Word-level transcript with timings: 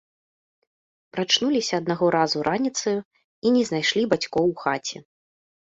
Прачнуліся 1.15 1.73
аднаго 1.81 2.05
разу 2.17 2.39
раніцою 2.49 2.95
і 3.01 3.47
не 3.61 3.71
знайшлі 3.73 4.03
бацькоў 4.17 4.45
у 4.57 4.59
хаце. 4.65 4.97